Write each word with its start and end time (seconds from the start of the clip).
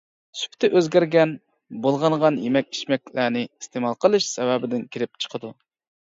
سۈپىتى 0.37 0.67
ئۆزگەرگەن، 0.79 1.33
بۇلغانغان 1.83 2.39
يېمەك-ئىچمەكلەرنى 2.45 3.43
ئىستېمال 3.49 3.99
قىلىش 4.05 4.31
سەۋەبىدىن 4.31 4.87
كېلىپ 4.97 5.21
چىقىدۇ. 5.25 5.53